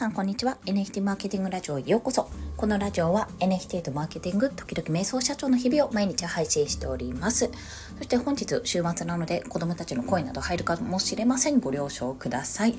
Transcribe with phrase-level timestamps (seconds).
[0.00, 0.56] さんこんにちは。
[0.64, 2.30] NFT マーケティングラジオへようこそ。
[2.56, 7.50] このラジオは NFT とマーケティング時々瞑想社長の日々を毎日配信しております。
[7.98, 11.60] そして本日週末なので子供たちの声など入るかもしれません。
[11.60, 12.76] ご了承ください。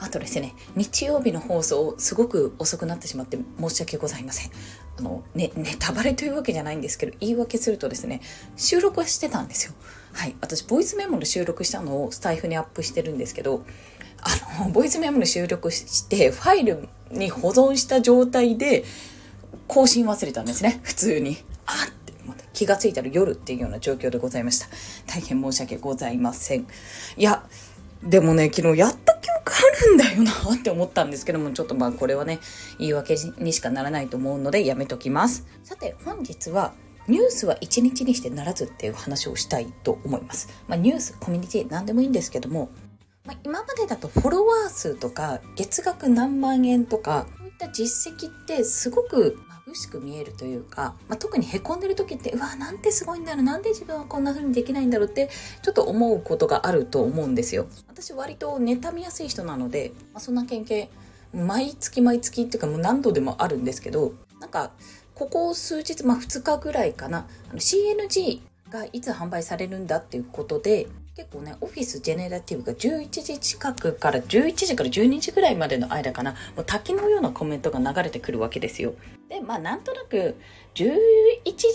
[0.00, 4.50] あとですね日曜日の放送すごく遅くなってしまって申し訳ございません。
[4.98, 8.20] あのねネタバレというわけじゃないんですけど言い訳するとですね
[8.56, 9.74] 収録はしてたんですよ。
[10.12, 10.34] はい。
[10.40, 13.64] 私ボイスメモで収録したのをスタイフにアップしてるんですけど
[14.22, 18.84] あの、ボイスメモに収録して、ファイルに保存した状態で、
[19.66, 21.38] 更新忘れたんですね、普通に。
[21.66, 24.66] あって、また気がついたら夜っていうような状況でございました。
[25.06, 26.66] 大変申し訳ございません。
[27.16, 27.44] いや、
[28.02, 32.38] でもね、昨日やった記憶あるんだよなって思ったんですけども、ちょっとまあこれはね、
[32.78, 35.46] 言い訳にしかならないと思うのでやめときます。
[35.62, 36.74] さて、本日は、
[37.06, 40.48] ニュースは一日にしてならずっていう話をしたいと思います。
[40.68, 42.70] まあ、ニュース、コミュニティ、何でもいいんですけども、
[43.24, 55.30] まあ、今までだとフォロワー数とか月額何万円とかそういった実績ってすごく眩しく見えるというか、まあ、特にへこんでる時ってうわなんてすごいんだろうなんで自分はこんな風にできないんだろうって
[55.62, 57.66] ちょっと思うことがあると思うんですよ。
[57.88, 60.88] 私割と妬みやすい人なので、まあ、そんな経験
[61.32, 64.72] 毎月毎月っていうかもう何度でもあるんですけどなんか
[65.14, 68.40] ここ数日、まあ、2日ぐらいかなあの CNG
[68.70, 78.94] がいつ販売されるんだっていうことで結構ね、オフィスジェネラティブが11時近くから11時から12時ぐらいまでの間かな、もう滝のようなコメントが流れてくるわけですよ。
[79.28, 80.34] で、まあなんとなく
[80.74, 80.96] 11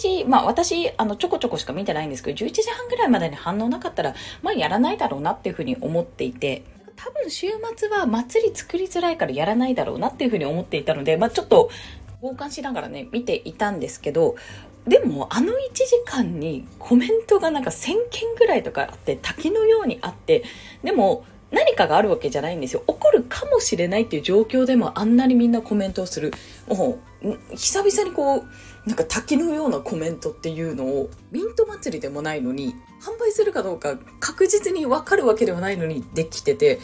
[0.01, 6.63] 時、まあ私、あのちょこちょこしか見てないんですけど、11時半ぐらいまでに反応なかったら、まあやらないだろうなっていうふうに思っていて、
[6.97, 11.69] 多分週末は祭り作りづらいからやらないだろうなっていうふうに思っていたので、まあちょっと
[12.21, 14.35] 傍観しながらね、見ていたんですけど、
[14.87, 20.43] でもあの1時間にコメントがなんか1000件ぐらいとかあって滝のようにあって
[20.83, 22.83] でも何かがあるわけじゃないんですよ。
[22.87, 26.31] 起こるかもしれないっていう状況でもあんなにみんなコメントをする。
[26.67, 28.43] もう、久々にこう、
[28.85, 36.79] なんか滝のようなコメントっていうのを、ミント祭りでもないのに、販売するかどうか確実にわかるわけではないのにできてて、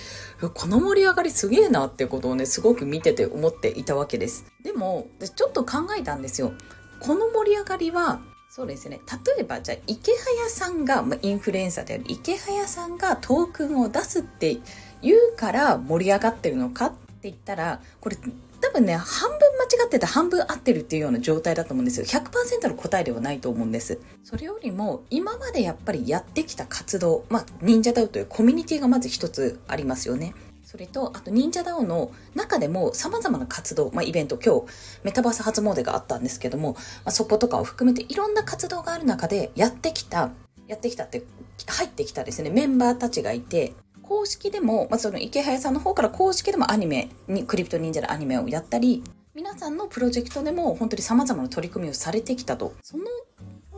[0.56, 4.46] この盛り上がりすげえなってことをね、すごく見てて思っていたわけです。
[4.64, 6.54] でも、ちょっと考えたんですよ。
[7.00, 8.20] この盛り上がりは
[8.50, 9.02] そうですね。
[9.36, 14.58] 例えばじゃあ池早さんが、ま、インフルエンサーである池早さんがトークンを出すって
[15.02, 18.16] 言うから盛り上がってるのかって言ったらこれ
[18.62, 22.06] 多分ね半分間違ってて半分合ってるっていうような状態だと思うんですよ。
[22.06, 24.00] 100%の答えではないと思うんです。
[24.24, 30.34] それよりも今までやっぱりやってきた活動まあ忍者ダウというコミュニティがまず一つありますよね。
[30.66, 34.66] それと、あと、忍者ダオの中でも様々な活動、まあ、イベント、今日、
[35.04, 40.32] メタバース初詣があったんですけども、まあ、そことかを含めていろんな活動がある中で、やってきた、
[40.68, 41.24] やってきたって、
[41.68, 49.04] 入ってきたですね、メンバーたちがいて、公式でも、まあ、その池早さんの方から公式でもアニメに、クリプト忍者のアニメをやったり、
[49.36, 52.74] 皆さんのプロジェクトでも本当に様々な取り組みをされてきたと。
[52.82, 53.04] その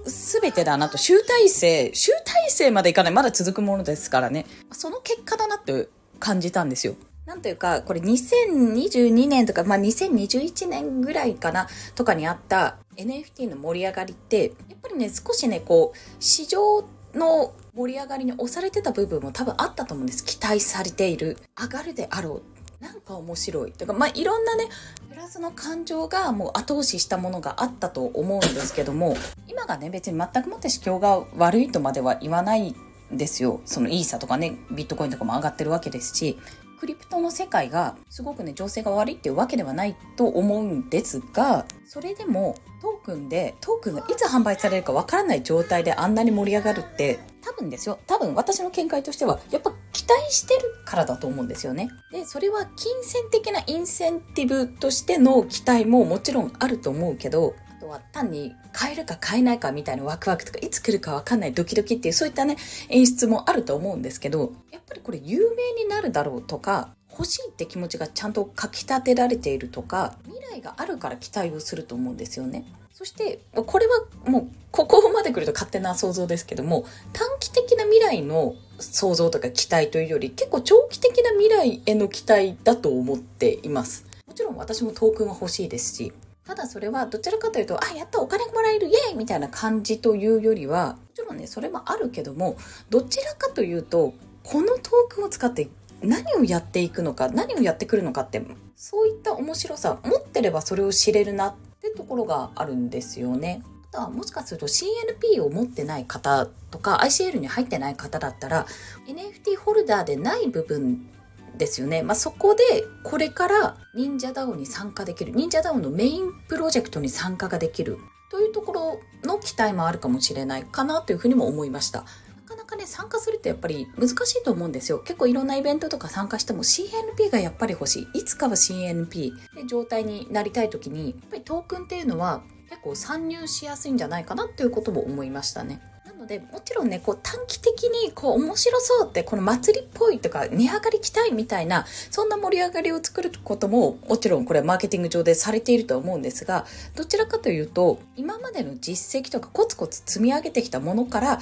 [0.06, 4.46] 全てだなと、集大成、集大成までいかない、まだ続くものですからね。
[4.72, 6.96] その結果だなって感じたんですよ。
[7.26, 20.24] なんというか、これ2022年とか、まあ、2021年ぐらいかな、とかにあった NFT の盛り上がりって、やっぱりね、少しね、こう、市場の盛り上がりに押されてた部分も多分あったと思うんです。
[20.24, 21.38] 期待されている。
[21.62, 22.42] 上がるであろ
[22.82, 22.84] う。
[22.84, 23.74] なんか面白い。
[23.74, 24.70] とか、まあ、いろんなね、
[25.10, 29.18] プラスの感情がもう後押ししたものがあったと思うんですけども、
[29.48, 32.74] 今がね、別に全くもって市況が悪いとまでは言わない
[33.12, 33.62] ですよ。
[33.66, 36.38] そのイーサとかね、ビットコインとかも上がってるわけですし、
[36.80, 47.98] クリプトの世界がすごくね、情勢が悪いっていうわけではないと思うんですが、それでもトークンで、トークンがいつ販売されるかわからない状態であんなに盛り上がるって、多分ですよ。
[48.06, 51.90] 多分私の見解としては、やっぱ期待してるからだと思うんですよね。
[52.12, 62.58] で、それは金銭的なインセンティブとしての期待ももちろんあると思うけど、とは単に買えるか買えないかみたいなワクワクとかいつ来るかわかんないドキドキっていうそういったね
[62.90, 72.66] 演出もあると思うんですけどやっぱりこれ有名になるだろうとか欲しいって気持ちがちゃんとかきたてられているとか未来があるから期待をすると思うんですよね。
[72.94, 84.06] そしてこれはもうここまで来ると勝手な想像ですけども短期的な未来の想像とか期待というより結構長期的な未来への期待だと思っています。
[84.28, 86.14] もちろん私もトークンは欲しいですし
[86.48, 92.56] ただそれはどちらかというと、あ、やったお金もらえるイエーイみたいな感じというよりは、もちろんね、それもあるけども、
[92.90, 94.14] どちらかというと、
[94.44, 95.68] このトークンを使って
[96.02, 98.42] 何をやっていくのか、何をやってくるのかって、
[98.78, 103.62] そういった面白さ、持ってればそれを知れるなってところがあるんですよね。
[103.90, 108.66] あとはもしかすると CNP を持ってない方とか ICL に入ってない方だったら
[109.08, 111.10] NFT ホルダーでない部分
[111.58, 112.04] ですよね。
[112.04, 112.64] まあ、そこで
[113.04, 117.98] これから忍者ダオに参加できる、忍者ダオのメインプロジェクトに参加ができる
[118.30, 122.00] というところの期待もあるかもしれないかなというふうにも思いました。
[122.02, 125.00] なかなかね、参加するってやっぱり難しいと思うんですよ。
[125.00, 128.20] 結構いろんなイベントとか参加しても CNP がやっぱり欲しい。
[128.20, 135.82] いつかは CNP で状態になりたい時に、やっぱりトークンっていうのは結構参入しやすいんじゃないかなっていうことも思いましたね。
[136.18, 146.66] のでもちろんねこう短期的にこう面白そうってこの祭りっぽいとか値上がり期待みたいなそんな盛り上がりを作ることももちろんこれマーケティング上でされていると思うんですが
[146.96, 151.40] どちらかというと今までの実績とかコツコツ積み上げてきたものからあ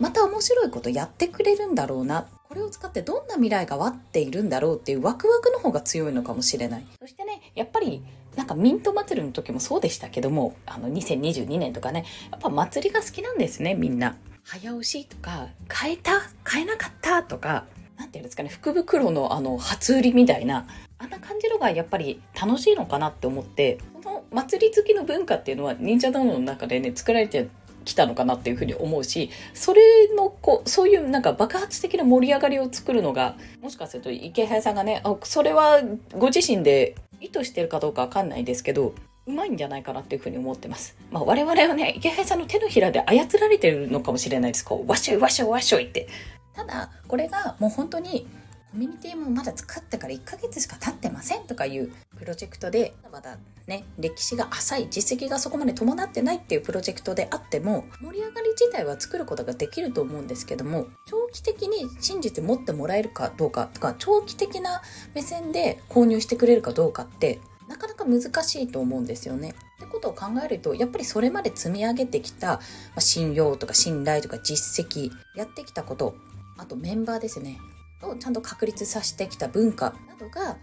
[0.00, 6.86] また面白いことやってくれるんだろうなこれを使ってどんな未来が待っているんだろうっていうワクワクの方が強いのかもしれない。
[7.00, 8.00] そしてね、やっぱり
[8.36, 14.16] なんかミント祭りの時もそうでしたけども、あの2022年とかね、やっぱ祭りが好きなんですね、みんな。
[14.42, 16.20] 早押しとか、変えた？
[16.48, 17.22] 変えなかった？
[17.22, 17.64] とか、
[17.96, 20.66] なんていうんですかね、福袋のあの、初売りみたいな、
[20.98, 27.48] あんな感じのがやっぱり楽しいのかなって思って、この祭り好きの文化っていうのは忍者ダウンの中でね、作られて
[27.84, 35.80] きたのかなっていうふうに思うし、それのこう、そういうなんか爆発的な盛り上がりを作るのが、もしかすると池原さんがね、あ、それは
[36.16, 38.94] ご自身で意図してるかどうかわかんないですけど、
[39.26, 40.96] うまいんじゃないかなっていうふうに思ってます。
[41.10, 44.64] まあ我々はね、池原さんの手のひらで操られてるのかもしれないです。
[44.64, 46.08] こう、わしょいわしょいわしょいって。
[46.54, 48.26] ただ、これがもう本当に
[48.74, 64.82] コミュニティもまだ作ってから1ヶ月しか経ってませんとかいうプロジェクトでまだね歴史が浅い実績がそこまで伴ってないっていうプロジェクトであっても盛り上がり自体は作ることができると思うんですけども長期的に信じて持ってもらえるかどうかとか長期的な
[65.14, 69.54] 目線で購入してくれるかどうかってなかなか難しいと思うんですよね。
[69.78, 72.60] ってことを考えるとやっぱりそれまで積み上げてきた、ま
[72.96, 76.14] あ、信用とか信頼とか実績やってきたこと
[76.58, 77.58] あとメンバーですね
[78.02, 80.56] をちゃんと確立させてきた文化などが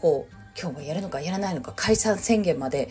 [0.00, 2.88] こう今日はやるのかやらないのか解散宣言まで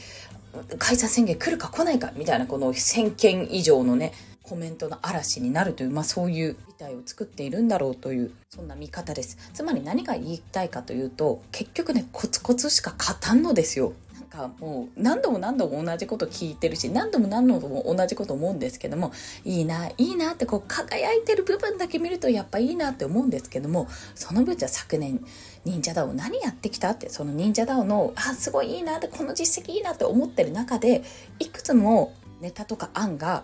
[0.77, 4.13] 解散宣言来るか来ないかみたいなこの1000件以上のね
[4.43, 9.37] コメントの嵐になるという、まあ、そういう事態を作っているんだろうというそんな見方です。
[9.53, 13.93] つまり何が言いたいかというと結局ねコツコツしか勝たんのですよ。
[14.35, 19.11] かもう何度も何度も同じこと聞いてるし何度も何度も同じこと思うんですけども
[19.43, 25.23] いいないいなってこう輝いてる部分だけ見るとやっぱいいなって思うんですけどもその分じゃ昨年
[25.63, 31.03] 忍者ダオ何やってきたってその忍者ダオのあすごいいいなってこの実績いいなって思ってる中で
[31.39, 33.43] いくつもネタとか案が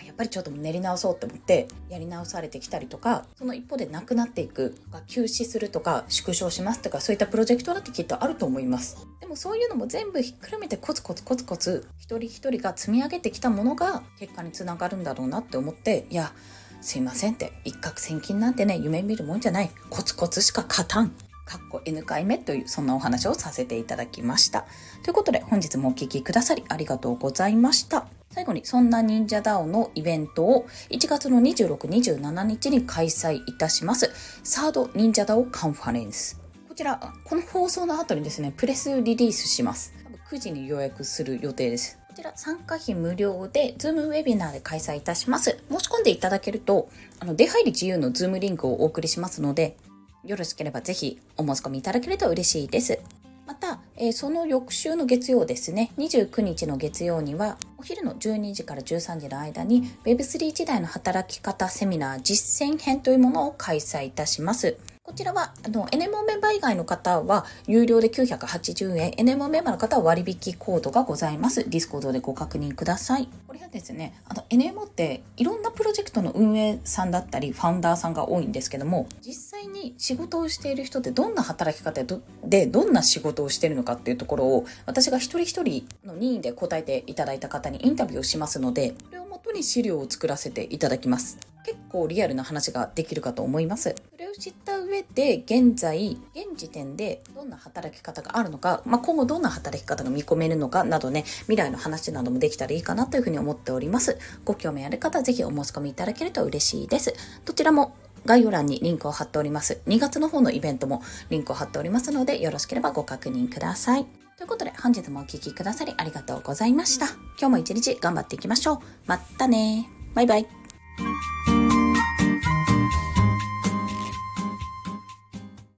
[0.00, 9.06] やっぱりちょっと練り直そうって思ってやり直されてきたりとかその一方でなくなっていく休止するとか縮小しますとかそういったプロジェクトだってきっとあると思います。
[9.20, 16.32] でもそういうのも全部ひっくるめてコツコツコツコツ一人一人が積み上げてきたものが結果につながるんだろうなって思っていや
[16.80, 19.70] すいませんって一攫千金なんてね夢見るもんじゃない。
[19.90, 21.10] コツコツしか勝たん。
[21.44, 24.64] かっこ N 回目というそんなお話をさせていただきました。
[25.02, 28.06] ということで本日もお聴きくださりありがとうございました。
[28.32, 34.10] 最後にそんな忍者ダオのイベントを1月の26、27日に開催いたします。
[34.42, 36.40] サード忍者ダオカンファレンス。
[36.66, 39.92] こちら、この放送の後にですね、プレスリリースします。
[40.30, 41.98] 9時に予約する予定です。
[42.08, 45.58] こちら参加費無料で、ズームウェビナーで開催いたします。
[45.70, 46.88] 申し込んでいただけると、
[47.20, 49.76] あの、出入り自由のズームリンクをお送りしますので、
[50.24, 52.98] よろしければぜひお申し込みいただけると嬉しいです。
[53.46, 64.76] また、えー、その翌週の月曜ですね、29日の月曜には、お昼の12時から13時の間に Web3 時代の働き方セミナー実践編というものを開催いたします。
[65.04, 71.68] こちらは、あの、NMO メンバー以外の方は、有料で980円、NMO メンバーの方は割引コードがございます。
[71.68, 73.28] ディスコードでご確認ください。
[73.46, 82.04] これはですね、あの、NMO っていろんなプロジェクトの運営さんだったり、ファウンダーさんが多いんですけども、実際に仕事をしている人ってどんな働き方
[82.44, 91.38] でどんな仕事をしているのかっていうところを、私が一人一人の任意で答えていただいた方にインタビューをしますので、これをもとに資料を作らせていただきます。
[91.64, 93.94] 結構リアルな話ができるかと思います。
[94.32, 104.18] を知った上で、現在、現時点でどんな働き方があるのか、まあ、今後どんな働き方が見込めるのかなどね、未来の話などもできたらいいかなというふうに思っております。
[104.44, 107.14] ご興味ある方、ぜひお申し込みいただけると嬉しいです。
[107.44, 109.80] どちらも概要欄にリンクを貼っております。
[109.86, 114.06] 2月の方のイベントもリンクを貼っておりますので、よろしければご確認ください。
[114.36, 117.06] ということで、本日もお聴きくださりありがとうございました。
[117.38, 118.78] 今日も一日頑張っていきましょう。
[119.06, 120.46] またねバイバイ。